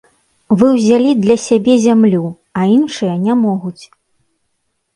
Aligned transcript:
Вы 0.61 0.69
ўзялі 0.77 1.11
для 1.25 1.35
сябе 1.47 1.73
зямлю, 1.85 2.23
а 2.59 2.67
іншыя 2.79 3.15
не 3.29 3.33
могуць. 3.45 3.83